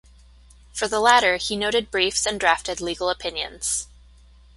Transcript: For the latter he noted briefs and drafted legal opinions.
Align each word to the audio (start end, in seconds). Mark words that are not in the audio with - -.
For 0.73 0.87
the 0.87 0.99
latter 0.99 1.37
he 1.37 1.55
noted 1.55 1.91
briefs 1.91 2.25
and 2.25 2.39
drafted 2.39 2.81
legal 2.81 3.07
opinions. 3.07 3.85